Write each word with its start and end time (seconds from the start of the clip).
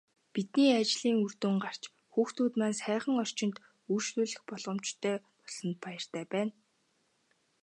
Бидний 0.33 0.71
ажлын 0.81 1.17
үр 1.23 1.33
дүн 1.41 1.55
гарч, 1.65 1.83
хүүхдүүд 2.11 2.53
маань 2.59 2.77
сайхан 2.81 3.15
орчинд 3.23 3.55
үйлчлүүлэх 3.93 4.41
боломжтой 4.49 5.15
болсонд 5.39 5.75
баяртай 5.83 6.23
байна. 6.33 6.53